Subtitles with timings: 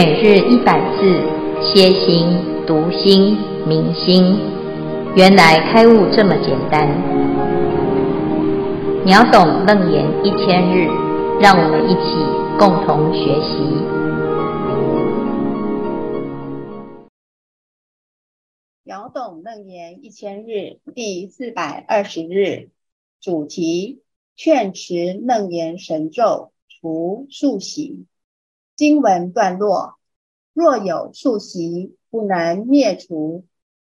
[0.00, 1.02] 每日一百字，
[1.60, 2.28] 歇心、
[2.64, 4.38] 读心、明心，
[5.16, 6.86] 原来开悟这么简单。
[9.04, 10.86] 秒懂楞严一千日，
[11.40, 12.14] 让我们一起
[12.60, 13.58] 共同学习。
[18.84, 22.68] 秒懂楞严一千日第四百二十日，
[23.20, 24.02] 主题：
[24.36, 28.04] 劝持楞严神咒，除数习。
[28.78, 29.96] 经文段落：
[30.54, 33.44] 若有数习不能灭除，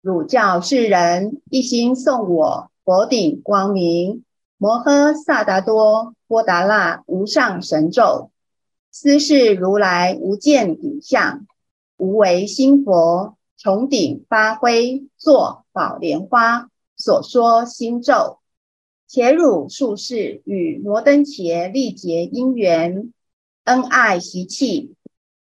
[0.02, 4.24] 汝教世人一心诵我佛顶光明
[4.58, 8.32] 摩诃萨达多波达那无上神咒，
[8.92, 11.46] 斯是如来无见顶相，
[11.98, 18.40] 无为心佛从顶发挥作宝莲花所说心咒。
[19.08, 23.14] 且汝术士与摩登伽历结因缘。
[23.72, 24.96] 恩爱习气，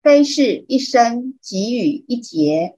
[0.04, 2.76] 非是一生给予一劫。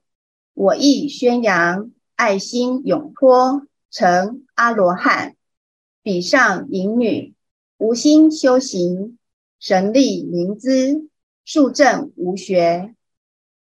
[0.55, 5.35] 我亦宣扬爱心永脱，成阿罗汉。
[6.01, 7.35] 彼上淫女
[7.77, 9.19] 无心修行，
[9.59, 11.07] 神力明资，
[11.45, 12.95] 数正无学。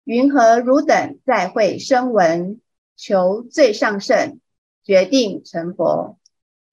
[0.03, 2.61] 云何汝等再会声闻，
[2.97, 4.41] 求最上圣，
[4.83, 6.19] 决定成佛？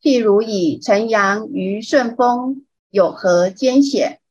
[0.01, 4.21] 譬如以晨阳于顺风，有何艰险？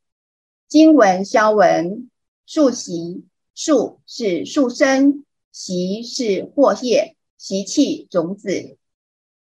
[0.72, 2.08] 经文消文，
[2.46, 8.78] 数习，数是数生，习是惑业，习气种子。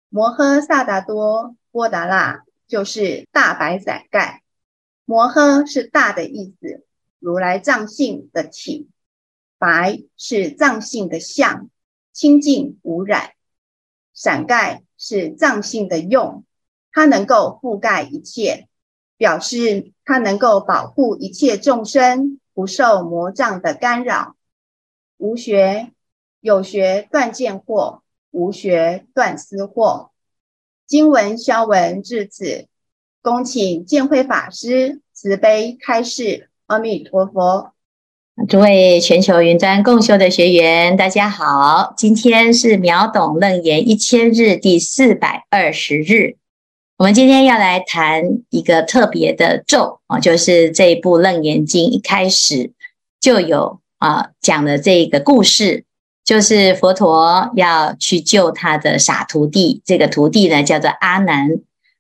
[0.09, 4.43] 摩诃萨达多波达那就是大白伞盖，
[5.05, 6.87] 摩诃是大的意思，
[7.19, 8.89] 如来藏性的体，
[9.59, 11.69] 白是藏性的相，
[12.15, 13.33] 清净无染，
[14.15, 16.47] 伞盖是藏性的用，
[16.91, 18.67] 它能够覆盖一切。
[19.23, 24.35] 表示它能够保护一切众生不受魔障的干扰。
[25.17, 25.93] 无学
[26.41, 28.01] 有学断见惑，
[28.33, 30.09] 无学断思惑。
[30.89, 32.67] 经文消文至此，
[33.23, 36.49] 恭请见慧法师慈悲开示。
[36.67, 37.75] 阿弥陀佛。
[38.49, 46.42] 诸位全球云端共修的学员，大家好，今天是秒懂楞严一千日第四百二十日。
[46.99, 52.71] 我们今天要来谈一个特别的咒啊，就是这一部《楞严经》一开始
[53.21, 55.85] 就有啊讲的这个故事，
[56.25, 61.49] 就是佛陀要去救他的傻徒弟，这个徒弟呢叫做阿难。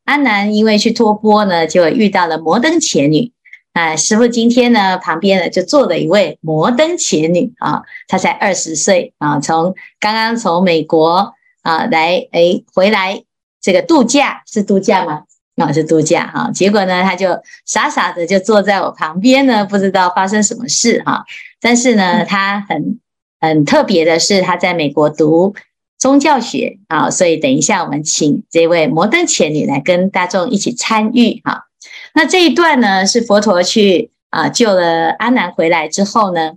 [0.05, 3.33] 阿难因为去托钵呢，就遇到了摩登伽女
[3.73, 3.97] 啊。
[3.97, 13.25] 师傅今天呢旁边呢就坐了一位摩登伽女啊，她才二十岁啊，从刚刚从美国啊来诶回来。
[13.63, 15.23] 这个度假是度假吗？
[15.57, 16.51] 啊、是度假哈。
[16.53, 21.25] 结果呢，他就傻傻的就坐在我旁边呢，不知道发生什么事哈。
[21.61, 22.99] 但是呢，他很
[23.41, 25.55] 很特别的是，他在美国读
[25.99, 31.67] 宗教学啊，所以等一下我们请这位摩登前女来跟大众一起参与哈。
[32.15, 36.55] 那这一段呢，是佛陀去啊救了阿难回来之后呢，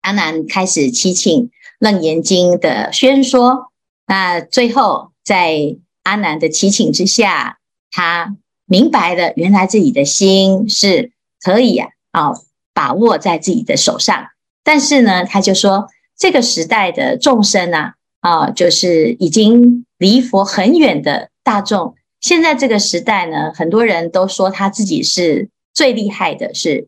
[0.00, 3.70] 阿难开始祈请楞严经的宣说。
[4.06, 5.76] 那最后在
[6.06, 7.58] 阿难的祈请之下，
[7.90, 12.32] 他明白了，原来自己的心是可以啊，啊，
[12.72, 14.28] 把握在自己的手上。
[14.62, 21.96] 但是呢，他就说，这个时代的众生啊，啊，就是已经离佛很远的大众。
[22.20, 26.86] 现在这个时代呢，很多人都说他自己是最厉害的，是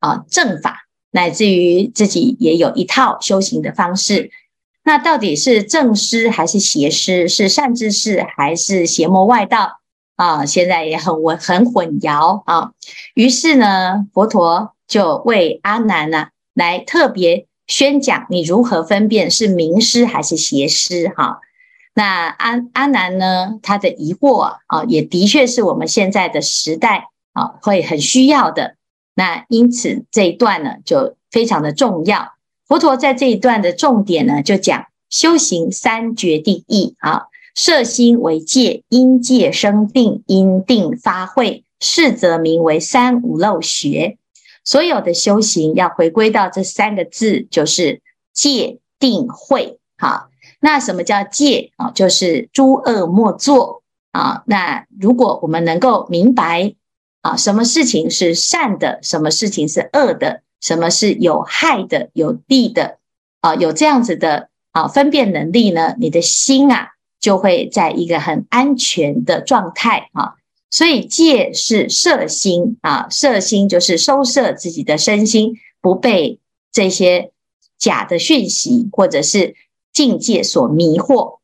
[0.00, 4.32] 啊，正法，乃至于自己也有一套修行的方式。
[4.86, 7.28] 那到底是正师还是邪师？
[7.28, 9.80] 是善知识还是邪魔外道
[10.14, 10.46] 啊？
[10.46, 12.70] 现在也很混很混淆啊。
[13.14, 21.08] 于是呢，佛陀就为阿难呢、啊、来特别宣讲，你如何分辨是名师还是邪师？
[21.16, 21.40] 哈、
[21.92, 28.76] 那阿阿难呢，他的疑惑啊，也的确是我们现在的时代啊会很需要的。
[29.16, 32.35] 那因此这一段呢，就非常的重要。
[32.66, 44.18] 佛陀在这一段的重点呢，就讲修行三决定义啊，摄心为戒，因戒生定，因定发慧，是则名为三无漏学。
[44.64, 48.02] 所有的修行要回归到这三个字，就是
[48.32, 49.78] 戒定慧。
[49.96, 50.28] 好，
[50.58, 51.92] 那什么叫戒啊？
[51.92, 54.42] 就是诸恶莫作啊。
[54.46, 56.74] 那如果我们能够明白
[57.20, 60.42] 啊，什么事情是善的，什么事情是恶的。
[60.66, 62.98] 什么是有害的、有利的
[63.40, 63.54] 啊？
[63.54, 65.94] 有这样子的啊分辨能力呢？
[66.00, 66.88] 你的心啊
[67.20, 70.34] 就会在一个很安全的状态啊。
[70.72, 76.40] 所以戒是摄心啊，摄心就是收摄自己的身心，不被
[76.72, 77.30] 这些
[77.78, 79.54] 假的讯息或者是
[79.92, 81.38] 境界所迷惑，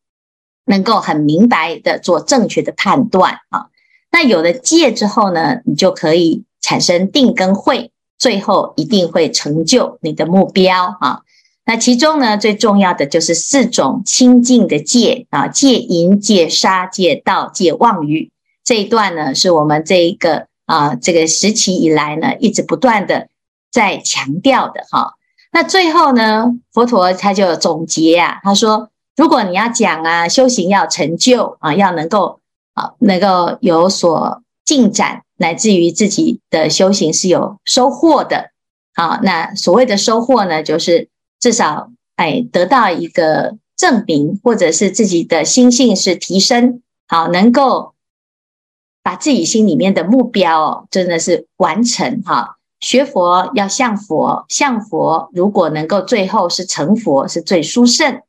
[0.65, 3.67] 能够很明白的做正确的判断啊。
[4.11, 7.93] 那有了戒之后呢，你就可以产生定跟慧，
[8.23, 11.23] 最后一定会成就你的目标啊。
[11.65, 18.31] 那其中呢，最重要的就是四种清净的戒啊，戒淫、戒杀、戒盗、戒妄语。
[18.63, 23.27] 这一段呢，是我们这一个啊这个时期以来呢，一直不断的
[23.73, 25.15] 在强调的哈。
[25.51, 32.39] 那最后呢，佛陀他就总结啊，他说：如果你要讲啊，修行要成就啊，要能够
[32.75, 38.53] 啊能够有所进展，乃至于自己的修行是有收获的。
[38.95, 41.11] 好，那所谓的收获呢，就是。
[41.43, 47.95] 至少，哎，得到一个证明，或者是自己的心性是提升，好，能够
[49.03, 52.59] 把自己心里面的目标哦，真的是完成哈。
[52.79, 58.23] 学佛要像佛，像佛，如果能够最后是成佛，是最殊胜。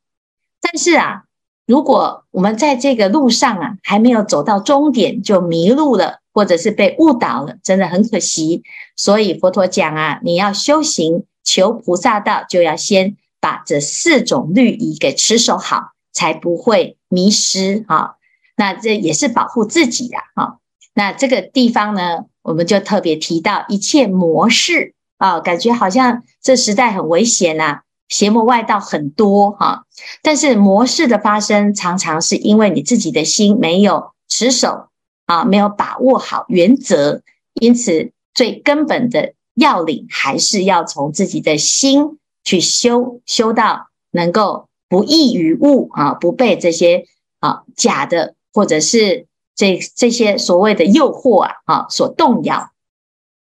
[0.60, 1.22] 但是啊，
[1.68, 8.62] 如果我们在这个路上啊，还没有走到终点就迷路了，或者是被误导了，真的很可惜。
[8.96, 11.24] 所以佛陀讲啊，你要修行。
[11.46, 18.16] 求菩萨道，就要先把这四种律仪给持守好，才不会迷失哈。
[18.56, 20.60] 那这也是保护自己的哈。
[20.94, 29.84] 那这个地方呢，我们就特别提到一切模式啊，感觉好像这时代很危险呐，邪魔外道很多哈。
[30.22, 34.88] 但是模式的发生，常常是因为你自己的心没有持守
[35.26, 37.22] 啊，没有把握好原则，
[37.54, 39.34] 因此最根本的。
[39.56, 47.06] 要领还是要从自己的心去修，修到能够不异于物啊，不被这些
[47.38, 52.72] 啊假的或者是这这些所谓的诱惑啊啊所动摇。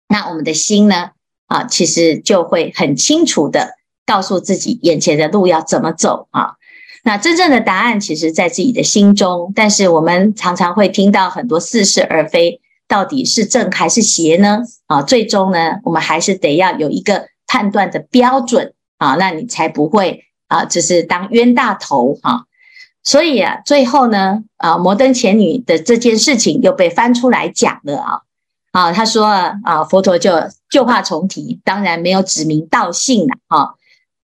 [0.08, 1.12] 那我们的心呢
[1.46, 3.76] 啊，其实就会很清楚的
[4.08, 6.56] 告诉自己眼前的路要怎么走啊。
[7.04, 12.62] 那真正的答案其实在自己的心中，但是我们常常会听到很多似是而非。
[12.88, 14.64] 到底是正还是邪呢？
[14.88, 22.46] 啊，最终呢，我们还是得要有一个判断的标准啊，那你才不会啊，只是当冤大头哈。
[23.04, 28.22] 所以啊，最后呢，啊，摩登前女的这件事情又被翻出来讲了啊。
[28.72, 30.32] 啊，他说啊，佛陀就
[30.72, 33.76] 旧话重提，当然没有指名道姓了哈。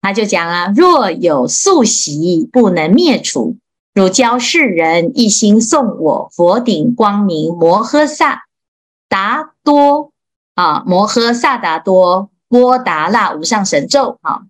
[0.04, 3.56] 他就讲啊，若有宿习不能灭除，
[3.94, 8.42] 汝教世人一心诵我佛顶光明摩诃萨。
[9.08, 10.12] 达多
[10.56, 14.40] 啊，摩诃萨达多波达那无上神咒啊，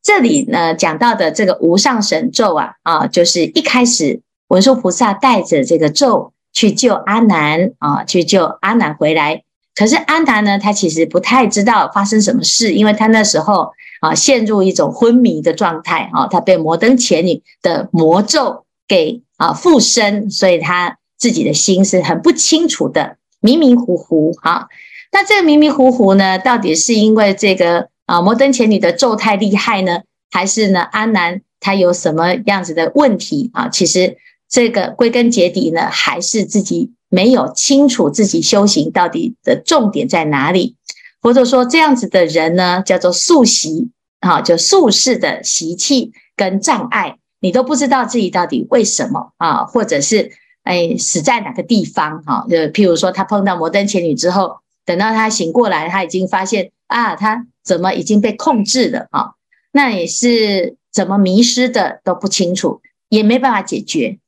[0.00, 9.42] 这里呢讲到的这个无上神咒啊啊，就是一开始文殊菩萨带着这个咒去救阿难啊，去救阿难回来。
[9.74, 23.16] 可是阿难呢，他其实不太知道发生什么事，因为他那时候啊陷入一种昏迷的状态啊，他被摩登前女的魔咒给啊附身，所以他自己的心是很不清楚的。
[23.42, 24.66] 迷迷糊糊，啊，
[25.12, 30.00] 那这个迷迷糊糊呢，到底是因为这个啊摩登前女的咒太厉害呢，
[30.30, 33.68] 还是呢阿南他有什么样子的问题啊？
[33.68, 34.18] 其实
[34.48, 40.76] 这个归根结底呢，还是自己没有清楚自己修行到底的重点在哪里。
[41.20, 50.32] 或者说这样子的人呢，叫做宿习，啊，就宿世的习气跟障碍，你都不知道自己到底为什么啊，或者是。
[50.62, 52.22] 哎，死在哪个地方？
[52.22, 59.08] 哈，就譬如说，他碰到摩登前女之后，等到他醒过来，他已经发现啊，他怎么已经被控制了？
[59.10, 59.32] 啊，
[59.72, 64.18] 那也是怎么迷失的都不清楚，也没办法解决。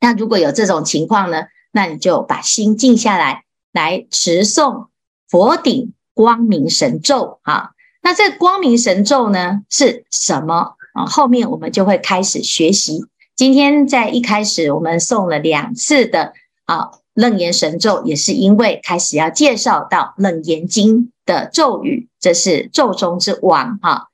[0.00, 1.44] 那如果有这种情况呢？
[1.70, 4.88] 那你就把心静下来，来持诵
[5.30, 7.40] 佛顶光明神咒。
[7.42, 10.76] 啊，那这光明神咒呢是什么？
[10.94, 13.04] 啊，后面我们就会开始学习。
[13.34, 16.32] 今天在一开始，我们送了两次的
[16.66, 24.10] 啊楞严神咒，也是因为开始要介绍到楞严经的咒语，这是咒中之王哈。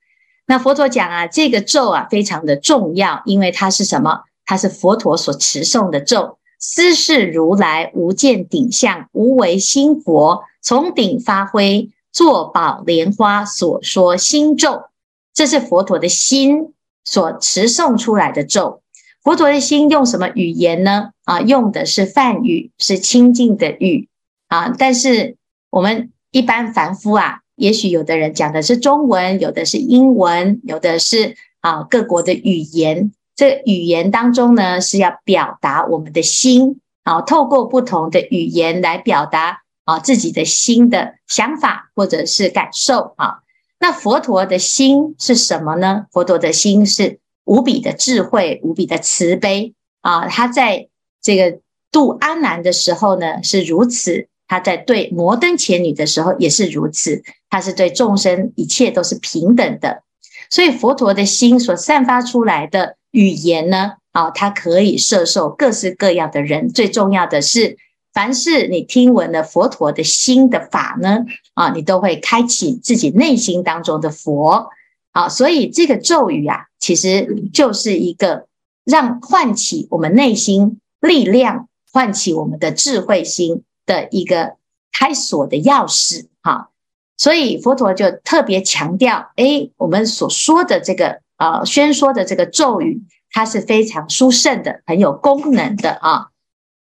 [0.46, 4.22] 那佛陀讲啊，这个咒啊非常的重要，因为它是什么？
[4.46, 6.38] 它是佛陀所持诵的咒。
[6.60, 11.88] 斯是如来无见顶相，无为心佛，从顶发挥，
[12.18, 14.87] 坐宝莲花所说心咒。
[15.32, 18.82] 这是佛陀的心所持诵出来的咒。
[19.22, 21.10] 佛陀的心用什么语言呢？
[21.22, 24.08] 啊，用的是梵语，是清净的语
[24.48, 24.75] 啊。
[24.76, 25.37] 但是
[25.70, 33.12] 我们一般凡夫啊，也许有的人讲的是中文，有的是英文，有的是啊各国的语言。
[33.37, 43.38] 这语言当中呢，是要表达我们的心啊，透过不同的语言来表达啊自己的心的想法或者是感受啊。
[43.80, 46.04] 那佛陀的心是什么呢？
[46.12, 50.28] 佛陀的心是无比的智慧，无比的慈悲啊！
[50.28, 50.88] 他在
[51.23, 57.23] 这个度阿难的时候呢，是如此；他在对摩登伽女的时候也是如此。
[57.49, 60.02] 他是对众生一切都是平等的，
[60.50, 66.68] 所以佛陀的心所散发出来的语言呢，啊，它可以摄受各式各样的人。
[66.68, 67.78] 最重要的是，
[68.18, 74.70] 凡是你听闻了佛陀的心的法呢，啊，你都会开启自己内心当中的佛。
[75.12, 78.48] 啊，所以这个咒语啊，其实就是一个
[78.82, 84.56] 让唤起我们内心力量、唤起我们的智慧心的一个
[84.90, 86.26] 开锁的钥匙。
[86.42, 86.70] 哈。
[87.16, 96.30] 所以佛陀就特别强调，诶，我们所说的这个呃宣说的这个咒语，它是非常殊胜的，很有功能的啊。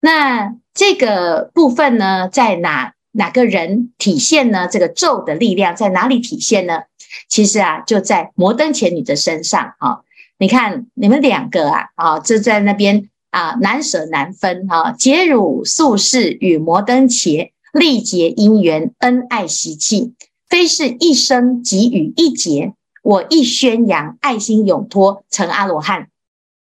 [0.06, 4.68] 那这个部分呢，在哪哪个人体现呢？
[4.68, 6.84] 这个咒的力量在哪里体现呢？
[7.28, 10.02] 其实啊，就在摩登前女的身上啊。
[10.38, 14.92] 你看你们两个啊，啊，就在那边啊，难舍难分哈。
[14.92, 17.52] 解汝宿世与摩登伽。
[17.74, 20.14] 历劫因缘，恩爱习气，
[20.48, 22.74] 非是一生给予一劫。
[23.02, 26.10] 我一宣扬爱心永托，成阿罗汉。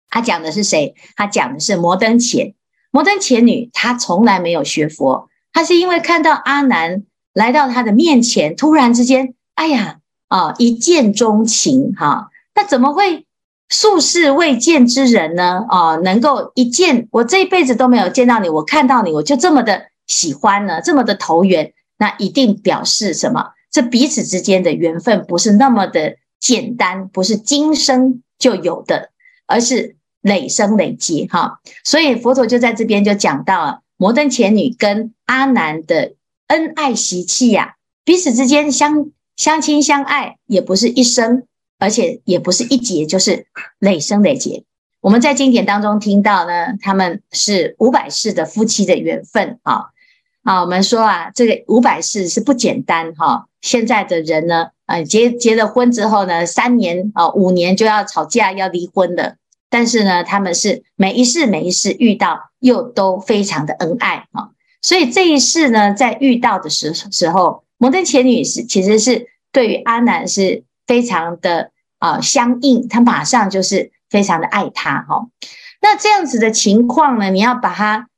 [0.08, 0.94] 他讲的是谁？
[1.16, 2.55] 他讲的是摩登伽。
[2.96, 7.02] 摩登前女，她从来没有学佛，她是因为看到阿难
[7.34, 9.98] 来到她的面前，突然之间，哎呀，
[10.28, 12.30] 啊，一见钟情哈。
[12.54, 13.26] 那怎么会
[13.68, 15.66] 素世未见之人呢？
[15.68, 19.88] 啊，能够一见，我这一辈子都没有见到你，我看到你，我就这么的。
[20.06, 23.50] 喜欢呢，这么的投缘，那一定表示什么？
[23.70, 29.10] 这彼此之间的缘分不是那么的简单，不是今生就有的，
[29.46, 31.60] 而是累生累劫哈。
[31.84, 36.14] 所以佛陀就在这边就讲到了摩登前女跟阿难的
[36.48, 41.44] 恩爱习气呀，彼此之间相相亲相爱，也不是一生，
[41.78, 43.46] 而且也不是一劫，就是
[43.78, 44.64] 累生累劫。
[45.00, 49.86] 我们在经典当中听到呢，他们是五百世的夫妻的缘分啊。
[50.42, 53.46] 啊，我们说啊，这个五百世是不简单哈。
[53.60, 59.36] 现在的人呢，呃，结结了婚之后呢，三年啊，五年就要吵架要离婚的。
[59.70, 64.50] 但是呢，他们是每一世每一世遇到又都非常的恩爱啊。
[64.82, 75.26] 所以这一世呢，在遇到的时时候，摩登伽女是其实是对于阿难是非常的啊相应，他马上就是非常的爱他哈。
[75.80, 78.08] 那这样子的情况呢，你要把它。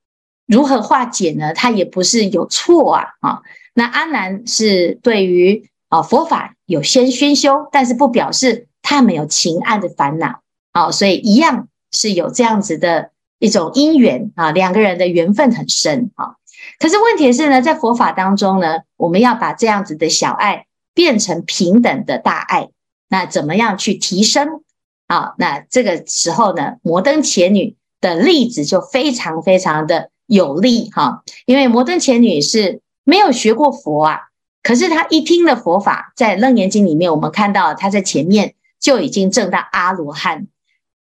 [0.51, 1.53] 如何化解呢？
[1.53, 3.43] 他也不是有错啊，啊，
[3.75, 10.41] 那阿难是对于啊佛法有先宣修，但是不表示他没有情爱的烦恼，
[10.79, 16.37] 啊，所以一样是有这样子的一种因缘啊，两个人的缘分很深啊。
[16.79, 22.69] 可是问题是呢，在佛法当中呢，我们要把这样子的小爱变成平等的大爱，
[23.09, 24.63] 那怎么样去提升
[25.07, 25.35] 啊？
[25.39, 30.11] 那这个时候呢，摩登伽女的例子就非常非常的。
[30.29, 34.19] 有利哈，因为摩登伽女是没有学过佛啊，
[34.63, 40.47] 可是她一听了佛法，在《楞严经》里面，我们看到她在前面就已经证到阿罗汉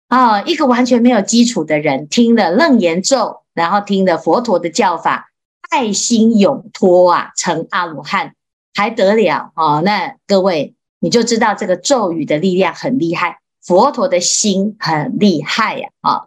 [0.08, 5.30] 啊，一个完全没有基础的人，听了楞严咒，然后听了佛陀的教法，
[5.70, 8.34] 爱心永脱啊，成阿罗汉
[8.74, 9.80] 还得了啊？
[9.80, 16.22] 那各位你就知道这个咒语的力量很厉害，佛陀的心很厉害呀啊！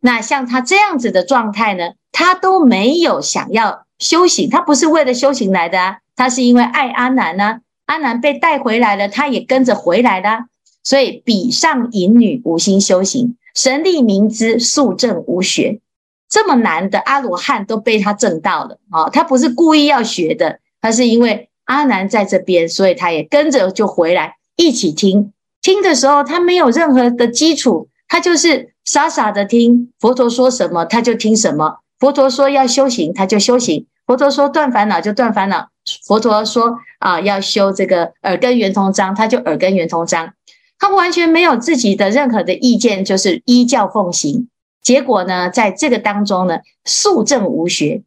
[0.00, 1.92] 那像他这样子的状态呢？
[2.10, 7.60] 他都没有想要修行，他不是为了修行来的啊，他是因为爱阿难呢、啊。
[7.86, 10.46] 阿难被带回来了，他也跟着回来了。
[10.88, 15.80] 所以比上淫女无心修行，神力明知速证无学，
[16.30, 19.10] 这么难的阿罗汉都被他证到了啊！
[19.10, 25.34] 他不是故意要学的，他是因为阿难在这边，所以他也跟着就回来一起听。
[25.60, 31.80] 听的时候，他没有任何的基础，他就是傻傻的听佛陀说什么，他就听什么。
[31.98, 35.66] 佛陀说要修行，他就修行；佛陀说断烦恼，就断烦恼；
[36.06, 40.32] 佛陀说啊要修这个耳根圆通章，他就耳根圆通章。
[40.78, 44.48] 他完全没有自己的任何的意见，就是依教奉行。
[44.82, 48.02] 结果呢，在这个当中呢，素正无学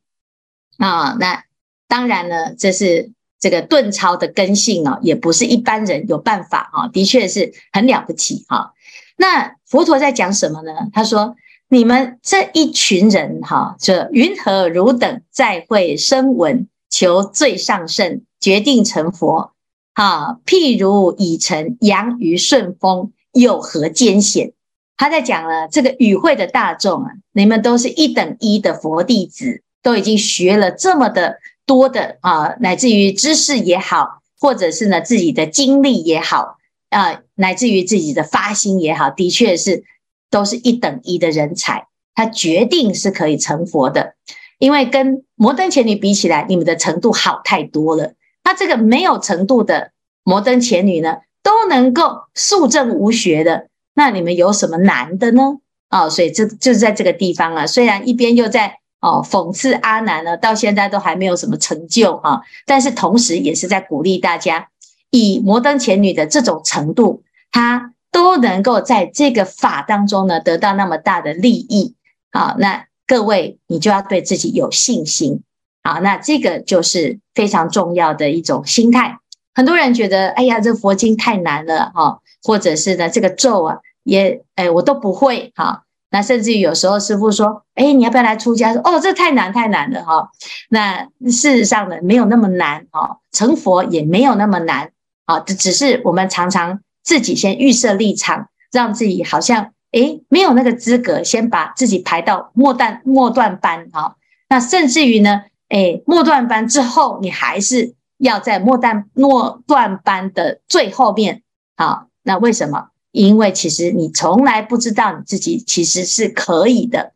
[0.77, 1.15] 啊。
[1.19, 1.43] 那
[1.87, 6.87] 当然呢，这是这个顿超的根性哦，也不是一般人有办法啊。
[6.87, 8.73] 的确是很了不起哈。
[9.17, 10.71] 那佛陀在讲什么呢？
[10.93, 11.35] 他说。
[11.73, 19.53] 你们这一群人，哈，这云何汝等再会声闻，求最上圣，决定成佛，
[20.01, 24.53] 啊，譬如已乘扬于顺风，有何艰险？
[24.97, 36.57] 他在讲了这个与会的大众啊，你们都是一等一的佛弟子，都已经学了这么的多的啊，乃至于知识也好，或者是呢自己的经历也好
[36.89, 39.83] 啊、乃至于自己的发心也好，的确是
[40.31, 44.15] 都是一等一的人才，他决定是可以成佛的。
[44.57, 48.13] 因为跟摩登前女比起来，你们的程度好太多了。
[48.43, 49.91] 那这个没有程度的
[50.23, 55.59] 摩登前女呢，都能够素证无学的，那你们有什么难的呢？
[55.89, 57.67] 啊、哦，所以这就是在这个地方啊。
[57.67, 64.69] 虽然一边又在哦讽刺阿难呢，到现在都还没有什么成就啊，但是同时也是在鼓励大家，
[65.09, 71.95] 以摩登前女的这种程度，她都能够在这个法当中呢得到那么大的利益
[72.31, 72.85] 啊，那。
[73.07, 75.43] 各位，你就要对自己有信心
[75.81, 75.99] 啊！
[75.99, 79.17] 那这个就是非常重要的一种心态。
[79.53, 85.83] 很多人觉得，哎呀，这佛经太难了哈，或者是呢，这个咒啊，也哎，我都不会哈。
[86.09, 88.73] 那甚至于有时候师父说，哎，你要不要来出家？
[88.73, 90.29] 说哦，这太难太难了哈。
[90.69, 94.91] 那事实上呢，没有那么难啊，成佛也没有那么难
[95.25, 99.71] 啊，只是我们常常自己先预设立场，让自己好像。
[99.91, 104.15] 诶，没有那个资格，先把自己排到末段末段班哈。
[104.47, 111.43] 那甚至于呢，诶，末段班之后，你还是要在末段末段班的最后面。
[111.77, 112.89] 好，那为什么？
[113.11, 117.13] 因为其实你从来不知道你自己其实是可以的，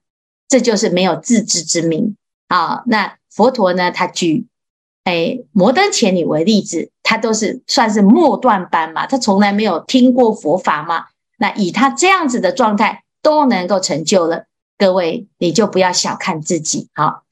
[0.48, 2.84] 这就是没有自知之明啊。
[2.86, 4.48] 那佛陀呢，他举
[5.04, 11.06] 诶摩登伽女为例子，他都是算是末段班嘛，他从来没有听过佛法嘛。
[11.38, 14.46] 那以他这样子的状态都能够成就了，
[14.78, 16.90] 各位你就不要小看自己。
[16.94, 17.24] 好，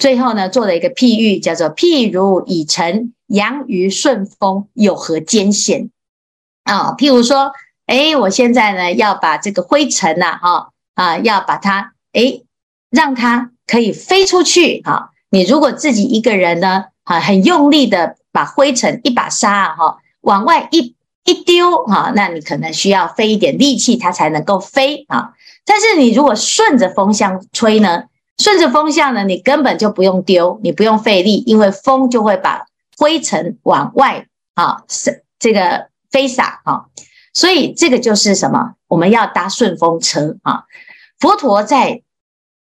[0.00, 5.90] 最后呢做了一个譬喻，叫做譬如已乘洋鱼顺风，有何艰险
[6.64, 6.96] 啊？
[6.98, 7.52] 譬如说，
[7.86, 12.40] 哎，我现在呢要把这个灰尘呐，哈啊，要把它哎
[12.90, 14.80] 让它可以飞出去。
[14.82, 20.96] 哈，你如果自己一个人呢，啊，很用力的把灰尘一把沙哈往外一。
[21.26, 25.34] 一丢哈，那你可能需要费一点力气，它才能够飞啊。
[25.66, 28.04] 但是你如果顺着风向吹呢，
[28.40, 32.64] 顺着风向呢，你根本就不用丢，你不用费力，因为风就会把
[32.96, 36.86] 灰尘往外啊，是这个飞洒啊。
[37.34, 38.76] 所以这个就是什么？
[38.88, 40.64] 我们要搭顺风车啊。
[41.18, 42.00] 佛陀在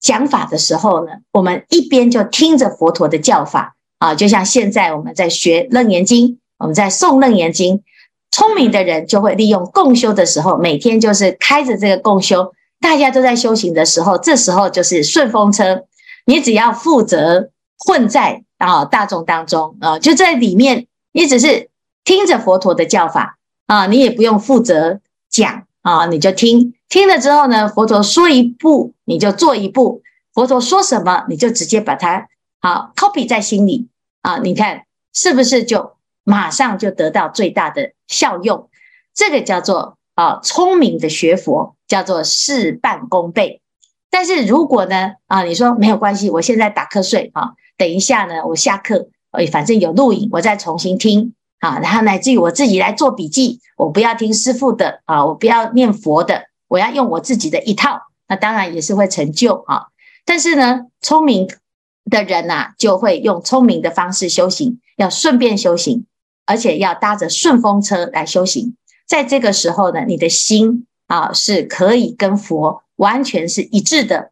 [0.01, 7.77] 讲法的时候呢，我们一边就听着佛陀的教法啊，就像现在我们在学《楞严经》，我们在诵《楞严经》。
[8.33, 15.85] 聪明的人就会利用共修的时候，每天就是开着这个共修，大家都在修行的时候，这时候就是顺风车。
[16.25, 21.71] 你只要负责混在啊大众当中啊，就在里面，你只是
[22.05, 30.03] 听着佛陀的教法啊，你也不用负责讲啊，你就听听了之后呢，佛陀说一步你就做一步，
[30.35, 32.29] 佛陀说什么你就直接把它
[32.61, 33.88] 好 copy 在心里
[34.23, 35.93] 啊，你看是不是就？
[36.25, 38.69] 马上就得到最大的效用，
[39.14, 43.61] 这个叫做啊聪明的学佛，叫做事半功倍。
[44.11, 59.87] 但是如果呢啊，你说没有关系，我现在打瞌睡啊，等一下呢我下课，哎，反正有录影，我再重新听啊，然后乃至于我自己来做笔记，我不要听师父的啊，我不要念佛的，我要用我自己的一套，那当然也是会成就啊。
[60.24, 61.48] 但是呢，聪明
[62.11, 66.05] 的人呐、啊，就会用聪明的方式修行，要顺便修行。
[66.51, 68.74] 而且要搭着顺风车来修行，
[69.07, 74.31] 在这个时候呢，你的心啊是可以跟佛完全是一致的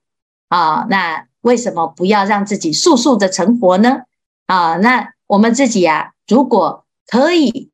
[0.49, 0.87] 啊。
[0.89, 4.03] 那为什么不要让自己速速的成佛呢？
[4.47, 7.71] 啊，那我们自己啊，如果可以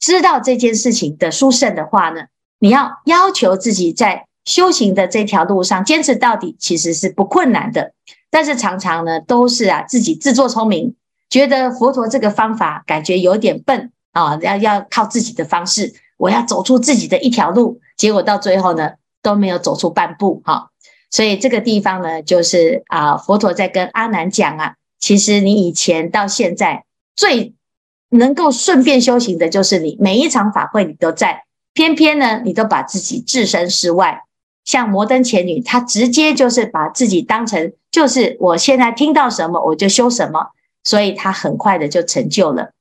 [0.00, 2.22] 知道这件事情的殊胜的话呢，
[2.58, 7.92] 你要要求自己在修行的这条路上坚持到底，其实是不困难的。
[8.30, 10.96] 但是常常呢，都是啊自己自作聪明。
[11.30, 20.70] 觉得佛陀这个方法感觉有点笨啊，要要靠自己的方式，我要走出自己的一条路，结果到最后呢都没有走出半步哈。
[21.10, 27.54] 所以这个地方呢，就是啊，佛陀在跟阿难讲啊，其实你以前到现在最
[28.08, 34.22] 能够顺便修行的就是你，每一场法会你都在，偏偏呢你都把自己置身事外。
[34.64, 40.48] 像摩登伽女，她直接就是把自己当成就是我现在听到什么我就修什么。
[40.82, 42.72] 所以她很快的就成就了。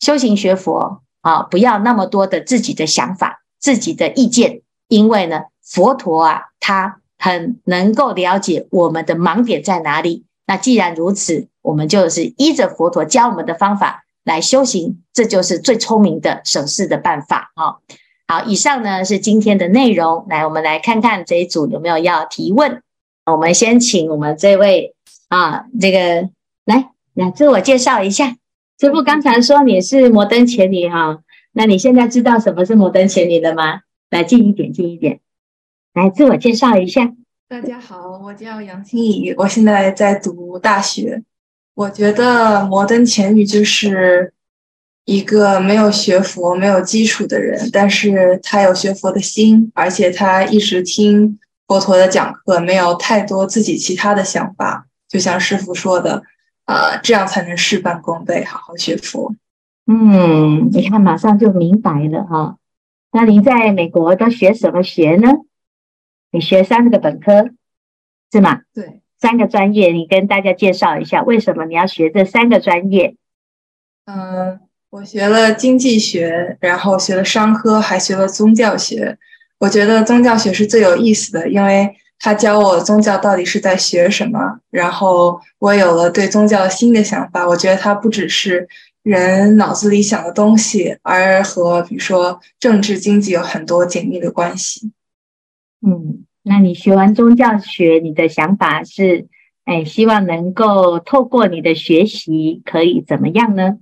[0.00, 10.26] 修行学佛啊，不要那么多的自己的想法、自己的意见，因为呢，佛陀啊，他很能够了解我们的盲点在哪里。
[10.46, 17.76] 那既然如此，我们就是依着佛陀教我们的方法来修行，这就是最聪明的省事的办法啊。
[18.28, 20.26] 好，以上呢是今天的内容。
[20.28, 22.82] 来，我们来看看这一组有没有要提问。
[23.24, 24.94] 我们先请我们这位
[25.28, 26.28] 啊，这个
[26.66, 26.90] 来。
[27.14, 28.36] 来自我介绍一下。
[28.80, 31.20] 师傅刚才说你是摩登前女哈，
[31.52, 33.82] 那你现在知道什么是摩登前女了吗？
[34.10, 35.20] 来近一点，近一点，
[35.94, 37.12] 来自我介绍一下。
[37.48, 41.22] 大家好，我叫杨心怡，我现在在读大学。
[41.76, 44.32] 我觉得摩登前女就是
[45.04, 54.88] 一个没有学佛、没有基础的人，但是他有学佛的心，而且他一直听佛陀的讲课，没有太多自己其他的想法。
[55.08, 56.24] 就像师傅说的。
[56.66, 59.34] 呃，这样才能事半功倍，好好学佛。
[59.86, 62.58] 嗯，你看，马上就明白了哈、哦。
[63.12, 65.28] 那您在美国都学什么学呢？
[66.32, 67.50] 你学三个本科
[68.32, 68.62] 是吗？
[68.72, 73.14] 对，三个专业，你跟大家介绍一下，为什么你要学这三个专业？
[74.06, 79.18] 嗯，我学了经济学，然后学了商科，还学了宗教学。
[79.58, 81.94] 我觉得宗教学是最有意思的，因为。
[82.18, 87.46] 他教我宗教到底是在学什么，然后我有了对宗教新的想法。
[87.46, 88.66] 我觉得它不只是
[89.02, 94.92] 人脑子里想的东西，而和比如说政治经济有很多紧密的关系。
[95.86, 99.26] 嗯，那你学完宗教学，你的想法是，
[99.66, 103.80] 哎，希望能够透过你的学习可以怎么样呢？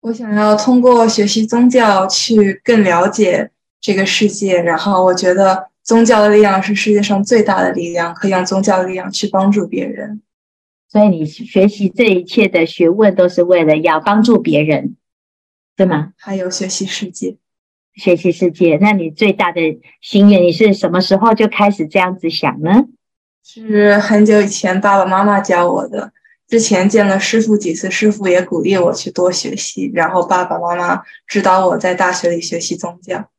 [0.00, 5.68] 我想要通过学习宗教去更了解这个世界，然后我觉得。
[5.86, 10.20] 宗教的力量是世界上最大的力量，可以用宗教的力量去帮助别人。
[10.88, 14.96] 所以你学习这一切的学问，都是为了要帮助别人，
[15.76, 16.12] 对吗？
[16.16, 17.36] 还有学习世界，
[17.94, 18.78] 学习世界。
[18.80, 19.60] 那你最大的
[20.00, 22.84] 心愿，你是什么时候就开始这样子想呢？
[23.44, 26.12] 是很久以前爸爸妈妈教我的。
[26.48, 29.90] 之前见了师傅几次，师傅也鼓励我去多学习。
[29.94, 33.30] 然后爸爸妈妈指导我在大学里学习宗教。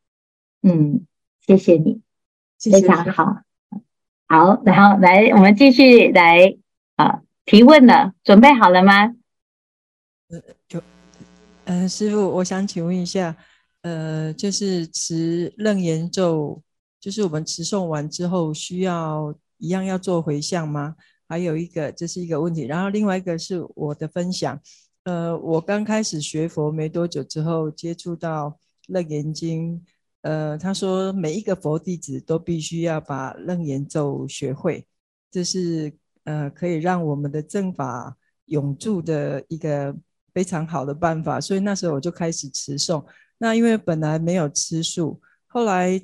[0.62, 1.06] 嗯，
[1.46, 2.07] 谢谢你。
[2.60, 3.44] 非常好，
[4.28, 6.58] 好，然后来，我们继续来
[6.96, 9.14] 啊提问了，准备好了吗？
[10.30, 10.82] 呃，就，
[11.66, 13.36] 呃，师傅，我想请问一下，
[13.84, 16.62] 呃，就是持楞严咒，
[17.00, 20.96] 就是我们持诵完之后，需要一样要做回向吗？
[21.30, 24.60] 还有一个，这是一个问题，然后另外一个是我的分享，
[25.04, 29.86] 呃，我刚开始学佛没多久之后，接触到楞严经。
[30.28, 34.86] 呃，他说每一个佛弟子都必须要把楞严咒学会，
[35.32, 35.94] 这是
[36.26, 38.14] 呃可以让我们的正法
[38.48, 39.96] 永驻的一个
[40.34, 41.40] 非常好的办法。
[41.40, 43.02] 所以那时候我就开始持诵。
[43.38, 45.98] 那因为本来没有吃素，后来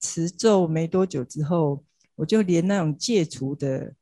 [0.00, 1.82] 持咒没多久之后，
[2.14, 3.94] 我就连那种戒除的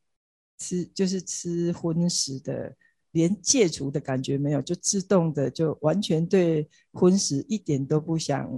[0.59, 2.75] 吃，就是吃荤食的。
[3.13, 8.49] 连戒除的感觉没有，就自动的就完全对荤食一点都不想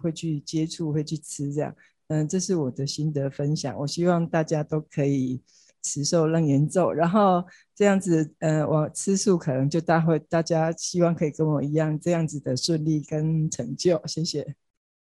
[0.00, 1.72] 会去接触，会去吃这样。
[2.08, 3.76] 嗯，这是我的心得分享。
[3.78, 5.40] 我希望大家都可以
[5.82, 7.44] 持受楞严咒，然后
[7.76, 14.02] 这样子，呃，我吃素可能就大会，大家希望可以跟我一样这样子的顺利跟成就。
[14.06, 14.54] 谢谢。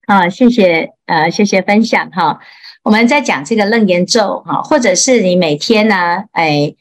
[0.07, 2.40] 好，谢谢，呃，谢谢分享哈。
[2.83, 6.74] 我们在讲这个楞严咒哈，或者是你每天呢，哎。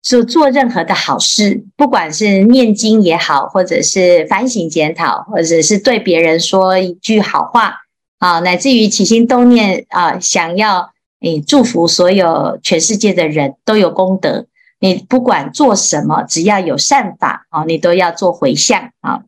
[0.00, 7.74] 做做任何的好事，不管是念经也好，或者是反省检讨，或者是对别人说一句好话
[8.18, 14.46] 啊，乃至于起心动念啊，想要你祝福所有全世界的人都有功德。
[14.80, 19.22] 你不管做什么，只要有善法啊，你都要做回向啊，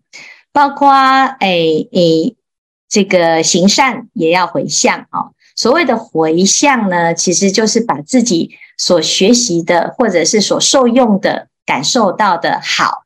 [0.53, 0.95] 包括
[1.41, 2.37] 诶诶
[2.89, 5.35] 这个行善也要回向啊。
[5.57, 8.53] 所谓的回向呢，其实就是把自己。
[8.81, 13.05] 所学习的，或者是所受用的，感受到的好，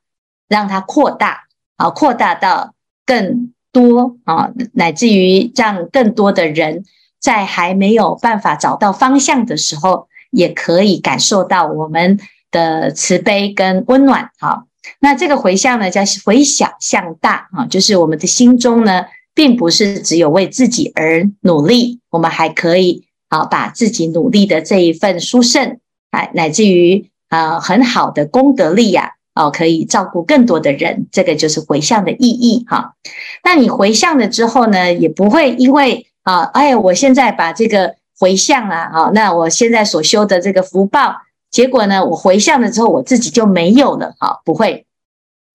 [0.48, 6.84] 让它扩大啊，扩大到更多啊，乃至于让更多的人
[7.20, 12.20] 在还没有办法找到方向的时候，也可以感受到我们
[12.52, 14.30] 的慈悲跟温暖。
[14.38, 14.62] 啊，
[15.00, 23.08] 那这个回向呢，叫回小向大啊，就是我们的心中呢，并不是只有为自己而努力，我们还可以。
[23.34, 25.80] 啊，把自己努力的这一份殊胜，
[26.12, 32.94] 啊，乃至于啊很好的功德力呀，哦，可以照顾更多的人，这个就是回向的意义哈。
[33.42, 41.16] 那你回向了之后呢，也不会因为啊，哎，我现在把这个回向啊，啊，那我现在所修的这个福报，
[41.50, 44.86] 结果呢，我回向了之后，我自己就没有了，哈，不会，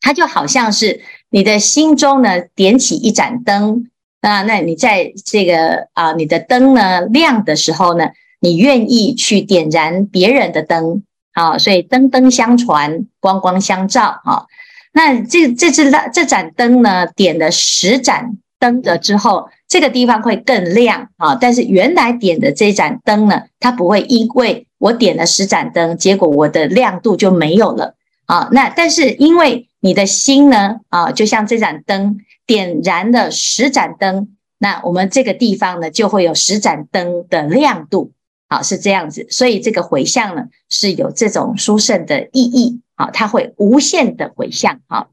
[0.02, 3.90] 它就好像是你的心中呢，点起一盏灯。
[4.22, 8.10] 那那你在这个啊，你的灯呢亮的时候呢，
[8.42, 11.04] 你愿意去点燃别人的灯
[11.34, 14.46] 啊，所以灯灯相传，光光相照啊。
[14.92, 21.36] 那这这支这盏灯呢，点了十盏灯了之后，这个地方会更亮啊。
[21.36, 28.50] 但是原来点的这盏灯呢，它不会因为我点了十盏灯，结果我的亮度就没有了啊。
[28.52, 32.18] 那但是因为你的心呢，啊，就像这盏灯
[32.50, 38.14] 点燃了十盏灯，那我们这个地方呢，就会有十盏灯的亮度，
[38.48, 39.28] 好，是这样子。
[39.30, 45.10] 所以这个回向呢，是有这种殊胜的意义，好，它会无限的回向，好。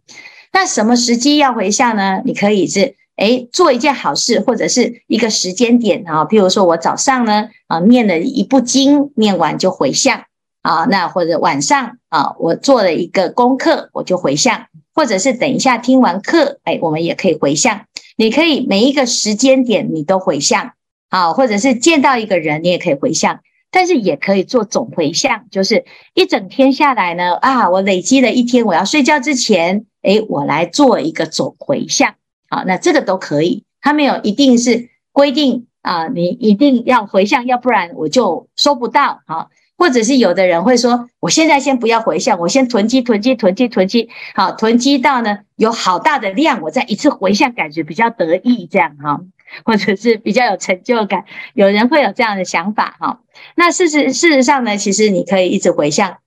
[0.50, 2.22] 那什么时机要回向呢？
[2.24, 2.96] 你可以是。
[3.16, 10.24] 诶，做一件好事，或者是一个时间点啊，譬如说我早上呢啊念了一部经，念完就回向
[10.60, 14.66] 啊，那或者晚上啊我做了一个功课，我就回向，
[14.96, 17.82] 或者是等一下听完课，诶，我们也可以回向。
[18.16, 20.72] 你可以每一个时间点你都回向
[21.10, 32.14] 啊，或者是见到一个人你也可以回向，但是也可以做总回向，就是一整天下来呢啊，我累积了一天，我要睡觉之前，诶，我来做一个总回向。
[32.48, 39.20] 好，那这个都可以，它没有一定是规定啊，你一定要回向，要不然我就收不到。
[39.26, 49.20] 好，或者是有的人会说，我现在先不要回向，我先囤积、囤积、囤积、囤积，好，囤积到呢有好大的量，我再一次回向，感觉比较得意，这样哈，
[49.64, 51.24] 或者是比较有成就感。
[51.54, 53.20] 有人会有这样的想法哈。
[53.54, 56.18] 那事实事实上呢，其实你可以一直回向。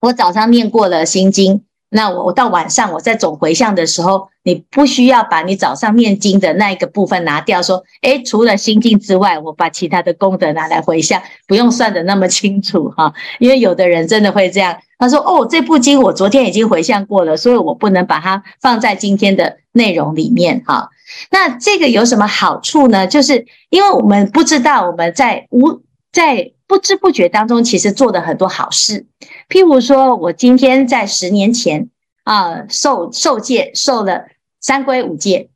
[0.00, 1.64] 我早上念过了心经。
[1.90, 20.88] 那我我到晚上我在总回向的时候，你不需要把你早上念经的那一个部分拿掉，说，诶，除了心经之外，我把其他的功德拿来回向，不用算得那么清楚哈，因为有的人真的会这样，他说，哦，这部经我昨天已经回向过了，所以我不能把它放在今天的内容里面哈。
[21.30, 23.06] 那这个有什么好处呢？
[23.06, 26.52] 就是因为我们不知道我们在无在。
[26.70, 29.04] 不知不觉当中，其实做的很多好事。
[29.48, 31.88] 譬如说，我今天在十年前
[32.22, 34.26] 啊，受受戒受了
[34.60, 35.48] 三归五戒，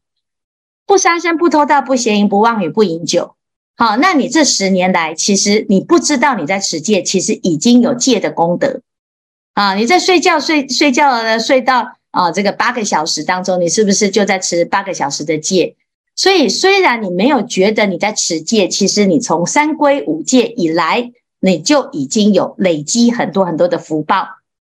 [0.85, 3.37] 不杀生、不偷盗、不邪淫、不妄语、不饮酒。
[3.77, 8.81] 好，那你这十年来，其实你不知道你在持戒，其实已经有戒的功德
[9.53, 9.77] 啊。
[9.77, 15.77] 你在睡觉睡睡觉呢，睡到啊这个八个小时当中，你是不是就在持八个小时的戒？
[16.17, 24.29] 所以，虽然你没有觉得你在持戒，其实你从三归五戒以来，你就已经有累积很多很多的福报。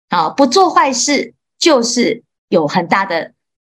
[0.08, 3.32] 啊，不做坏事就是有很大的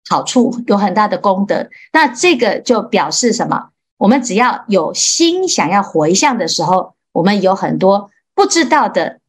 [0.09, 1.69] 好处，有很大的功德。
[1.93, 3.69] 那这个就表示什么？
[3.97, 9.21] 我们只要有心想要回向的时候，我们有很多不知道的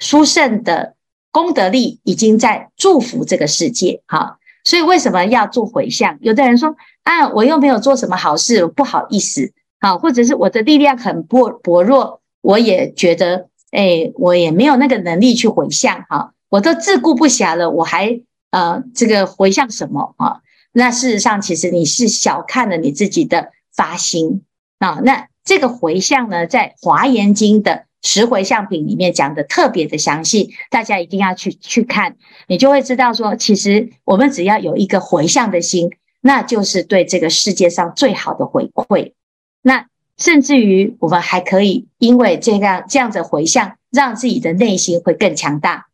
[0.00, 0.94] 殊胜的
[1.30, 4.02] 功德力，已经在祝福这个世界。
[4.06, 4.38] 哈。
[4.66, 6.18] 所以为什么要做回向？
[6.20, 6.74] 有的人说
[7.04, 20.40] 啊，我又没有做什么好事，不好意思，啊，或者是我的力量很薄薄弱，我也觉得，哎，我也没有那个能力去回向，哈，我都自顾不暇了，我还呃这个回向什么啊？
[20.72, 24.42] 那事实上，其实你是小看了你自己的发心
[24.80, 24.98] 啊。
[25.04, 27.85] 那这个回向呢，在《华严经》的。
[28.06, 32.16] 十回向品里面讲的特别的详细，大家一定要去去看，
[32.46, 35.90] 你就会知道说，其实我们只要有一个回向的心，
[36.20, 39.14] 那就是对这个世界上最好的回馈。
[39.60, 45.88] 那甚至于我们还可以因为这样这样子回向，让自己的内心会更强大。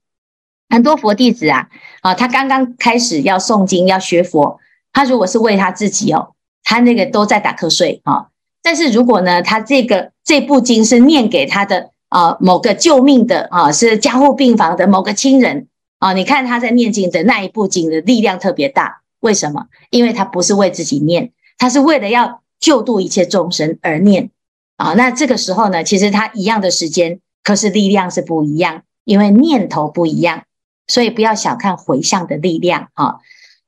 [0.68, 1.70] 很多佛弟子啊，
[2.02, 4.60] 啊，他刚刚开始要诵经要学佛，
[4.92, 8.26] 他如果是为他自己哦，他那个都在打瞌睡啊。
[8.62, 11.91] 但是如果呢，他这个这部经是念给他的。
[12.12, 15.66] 啊，某个救命的啊，是加护病房的某个亲人
[15.98, 19.68] 啊，你看他在念经的那一部经的力量特别大，为什么？
[19.88, 24.28] 因为他不是为自己念，他是为了要救度一切众生而念
[24.76, 24.92] 啊。
[24.92, 30.42] 那这个时候呢，其实他一样的时间，可是力量是不一样，因为念头不一样，
[30.86, 33.14] 所以不要小看回向的力量啊。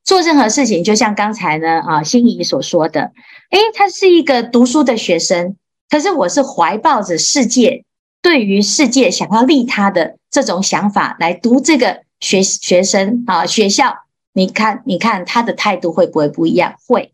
[0.03, 3.11] 做任何事情，就像刚才呢啊，心怡所说的，
[3.49, 5.55] 诶，他是一个读书的学生，
[5.89, 7.84] 可是我是怀抱着世界。
[8.25, 13.97] 对于世界想要利他的这种想法来读这个学学生啊学校，
[14.33, 16.73] 你看你看他的态度会不会不一样？
[16.87, 17.13] 会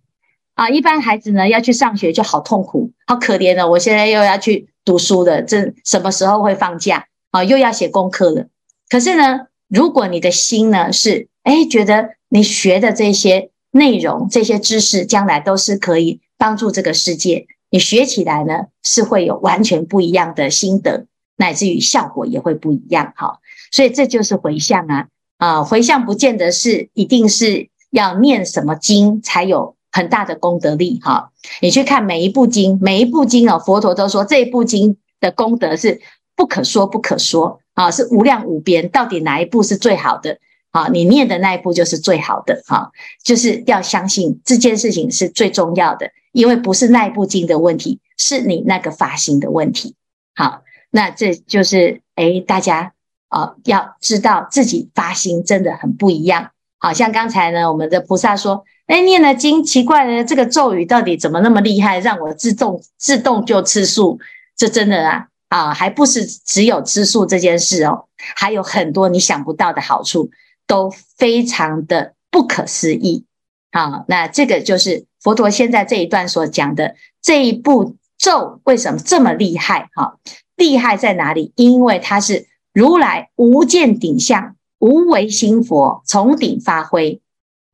[0.54, 3.70] 啊，一般孩子呢要去上学就好痛苦，好可怜的。
[3.70, 7.44] 我现在又要去读书了，这什么时候会放假啊？
[7.44, 8.48] 又要写功课了。
[8.88, 17.48] 可是呢，如果你的心呢是哎觉得你学的这些内容、这些知识，将来都是可以帮助这个世界。
[17.72, 21.08] 你学起来呢，是会有完全不一样的心得，
[21.38, 23.14] 乃至于效果也会不一样。
[23.16, 23.40] 哈，
[23.72, 25.08] 所以这就是回向啊
[25.38, 25.64] 啊！
[25.64, 31.00] 回向不见得是一定是要念什么经才有很大的功德力。
[31.02, 31.32] 哈，
[31.62, 36.02] 你去看每一部经，每一部经哦，佛陀都说这一部经的功德是
[36.36, 38.90] 不可说不可说啊，是无量无边。
[38.90, 40.38] 到底哪一部是最好的？
[40.72, 42.62] 好，你念的那一部就是最好的。
[42.66, 42.92] 哈，
[43.24, 46.10] 就是要相信这件事情是最重要的。
[46.32, 49.96] 因为不是那一部经的问题，是你那个发心的问题。
[50.34, 52.94] 好，那这就是诶，大家
[53.28, 64.20] 啊、要知道自己发心真的很不一样好像刚才呢，我们的菩萨说，哎，念了经，奇怪了，这个咒语到底怎么那么厉害，让我自动自动就吃素？
[64.58, 68.06] 这真的啊啊，还不是只有吃素这件事哦，
[68.36, 70.30] 还有很多你想不到的好处，
[70.72, 73.26] 都非常的不可思议。
[73.74, 79.90] 好，那这个就是佛陀现在这一段所讲的这一部咒为什么这么厉害？
[79.94, 80.18] 哈，
[80.56, 81.52] 厉害在哪里？
[81.58, 87.20] 因为它是如来无见顶相，无为心佛从顶发挥。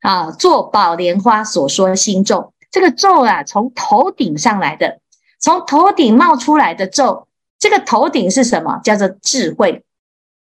[0.01, 5.01] 啊，做宝莲花所说心咒，这个咒啊，从头顶上来的，
[5.39, 7.27] 从头顶冒出来的咒，
[7.59, 8.79] 这个头顶是什么？
[8.83, 9.83] 叫做智慧。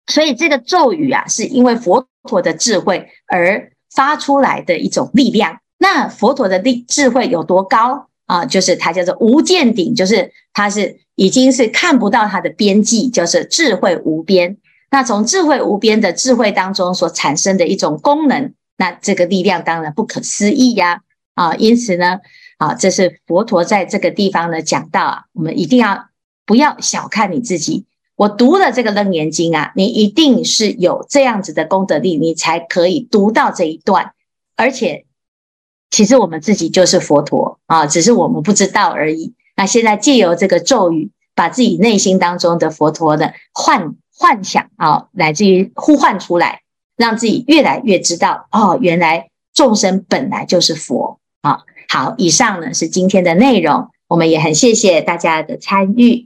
[0.08, 5.60] 所以这个咒语啊，是因为佛陀的智慧而发出来的一种力量。
[5.78, 8.46] 那佛陀的力智慧有多高啊？
[8.46, 14.58] 就是它叫做无见顶，就是它是已经是看不到它的边际，就是智慧无边。
[14.92, 18.54] 那从智慧无边的智慧当中所产生的一种功能。
[18.78, 21.00] 那这个力量当然不可思议呀！
[21.34, 22.20] 啊，因此呢，
[22.58, 26.10] 啊，这是佛陀在这个地方呢讲到啊，我们一定要
[26.46, 27.86] 不要小看你自己。
[28.16, 34.14] 我读了这个楞严经啊，你一定是有这样子的功德力，你才可以读到这一段。
[34.56, 35.06] 而且，
[35.90, 39.34] 其实我们自己就是佛陀啊，只是我们不知道而已。
[39.56, 46.62] 那现在借由这个咒语，把自己内心当中的佛陀的幻幻想啊，乃至于呼唤出来。
[46.98, 51.60] 让自己越来越知道哦，原来众生本来就是佛啊！
[51.90, 56.25] 好，以上呢是今天的内容，我们也很谢谢大家的参与。